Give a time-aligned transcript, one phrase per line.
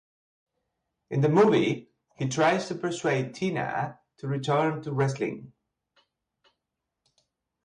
[1.11, 5.53] In the movie, he tries to persuade Tina to return to wrestling.